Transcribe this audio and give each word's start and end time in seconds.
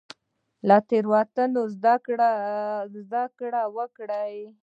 له 0.67 0.77
تیروتنو 0.89 1.61
زده 3.05 3.25
کړه 3.39 3.61
وکړئ 3.77 4.35